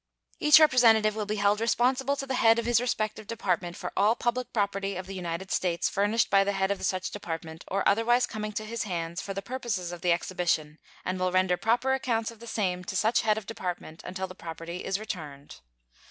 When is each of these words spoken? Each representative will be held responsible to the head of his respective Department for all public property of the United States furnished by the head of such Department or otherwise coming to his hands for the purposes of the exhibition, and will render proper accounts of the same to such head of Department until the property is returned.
Each 0.39 0.59
representative 0.59 1.15
will 1.15 1.27
be 1.27 1.35
held 1.35 1.61
responsible 1.61 2.15
to 2.15 2.25
the 2.25 2.33
head 2.33 2.57
of 2.57 2.65
his 2.65 2.81
respective 2.81 3.27
Department 3.27 3.77
for 3.77 3.91
all 3.95 4.15
public 4.15 4.51
property 4.51 4.95
of 4.95 5.05
the 5.05 5.13
United 5.13 5.51
States 5.51 5.89
furnished 5.89 6.31
by 6.31 6.43
the 6.43 6.53
head 6.53 6.71
of 6.71 6.81
such 6.83 7.11
Department 7.11 7.63
or 7.67 7.87
otherwise 7.87 8.25
coming 8.25 8.51
to 8.53 8.65
his 8.65 8.81
hands 8.81 9.21
for 9.21 9.35
the 9.35 9.43
purposes 9.43 9.91
of 9.91 10.01
the 10.01 10.11
exhibition, 10.11 10.79
and 11.05 11.19
will 11.19 11.31
render 11.31 11.55
proper 11.55 11.93
accounts 11.93 12.31
of 12.31 12.39
the 12.39 12.47
same 12.47 12.83
to 12.85 12.95
such 12.95 13.21
head 13.21 13.37
of 13.37 13.45
Department 13.45 14.01
until 14.03 14.25
the 14.27 14.33
property 14.33 14.83
is 14.83 14.99
returned. 14.99 15.57